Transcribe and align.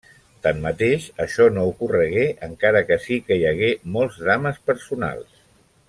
Tanmateix, 0.45 1.03
això 1.25 1.45
no 1.57 1.65
ocorregué, 1.73 2.23
encara 2.49 2.81
que 2.89 2.99
sí 3.05 3.19
que 3.29 3.39
hi 3.43 3.47
hagué 3.53 3.71
molts 3.99 4.19
drames 4.27 4.59
personals. 4.73 5.39